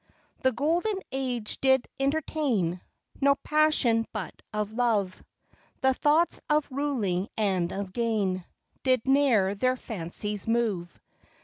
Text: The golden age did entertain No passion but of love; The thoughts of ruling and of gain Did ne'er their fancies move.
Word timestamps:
The 0.41 0.51
golden 0.51 0.99
age 1.11 1.59
did 1.61 1.87
entertain 1.99 2.81
No 3.21 3.35
passion 3.35 4.07
but 4.11 4.33
of 4.51 4.71
love; 4.73 5.23
The 5.81 5.93
thoughts 5.93 6.41
of 6.49 6.67
ruling 6.71 7.29
and 7.37 7.71
of 7.71 7.93
gain 7.93 8.43
Did 8.81 9.05
ne'er 9.07 9.53
their 9.53 9.75
fancies 9.77 10.47
move. 10.47 10.99